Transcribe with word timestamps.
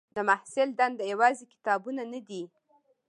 د 0.15 0.17
محصل 0.29 0.69
دنده 0.79 1.03
یوازې 1.13 1.45
کتابونه 1.53 2.03
نه 2.13 2.19
دي. 2.27 2.43